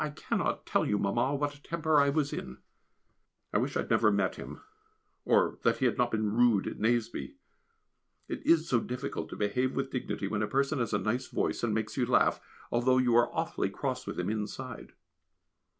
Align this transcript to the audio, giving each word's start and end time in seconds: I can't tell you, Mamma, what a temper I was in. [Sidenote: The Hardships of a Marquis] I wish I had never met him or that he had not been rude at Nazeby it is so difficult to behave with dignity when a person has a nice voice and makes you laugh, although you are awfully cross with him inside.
I 0.03 0.09
can't 0.09 0.65
tell 0.65 0.83
you, 0.83 0.97
Mamma, 0.97 1.35
what 1.35 1.53
a 1.53 1.61
temper 1.61 2.01
I 2.01 2.09
was 2.09 2.33
in. 2.33 2.57
[Sidenote: 2.57 2.57
The 2.57 2.63
Hardships 2.71 3.05
of 3.05 3.21
a 3.21 3.29
Marquis] 3.29 3.49
I 3.53 3.57
wish 3.59 3.77
I 3.77 3.79
had 3.81 3.89
never 3.91 4.11
met 4.11 4.35
him 4.37 4.61
or 5.25 5.59
that 5.61 5.77
he 5.77 5.85
had 5.85 5.97
not 5.99 6.09
been 6.09 6.33
rude 6.33 6.65
at 6.65 6.79
Nazeby 6.79 7.35
it 8.27 8.43
is 8.43 8.67
so 8.67 8.79
difficult 8.79 9.29
to 9.29 9.35
behave 9.35 9.75
with 9.75 9.91
dignity 9.91 10.27
when 10.27 10.41
a 10.41 10.47
person 10.47 10.79
has 10.79 10.93
a 10.93 10.97
nice 10.97 11.27
voice 11.27 11.61
and 11.63 11.75
makes 11.75 11.97
you 11.97 12.07
laugh, 12.07 12.39
although 12.71 12.97
you 12.97 13.15
are 13.15 13.29
awfully 13.31 13.69
cross 13.69 14.07
with 14.07 14.19
him 14.19 14.31
inside. 14.31 14.93